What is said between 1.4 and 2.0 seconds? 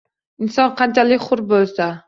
bo‘lsa